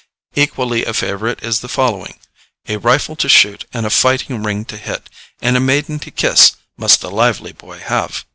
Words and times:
Equally 0.33 0.83
a 0.83 0.95
favorite 0.95 1.43
is 1.43 1.59
the 1.59 1.67
following: 1.69 2.17
A 2.67 2.77
rifle 2.77 3.15
to 3.17 3.29
shoot, 3.29 3.65
And 3.71 3.85
a 3.85 3.91
fighting 3.91 4.41
ring 4.41 4.65
to 4.65 4.77
hit, 4.77 5.11
And 5.43 5.55
a 5.55 5.59
maiden 5.59 5.99
to 5.99 6.09
kiss, 6.09 6.53
Must 6.75 7.03
a 7.03 7.09
lively 7.09 7.51
boy 7.51 7.77
have. 7.77 8.25